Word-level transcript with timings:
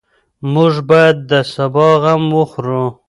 موږ 0.53 0.73
باید 0.89 1.17
د 1.29 1.31
سبا 1.53 1.87
غم 2.01 2.23
وخورو. 2.39 2.83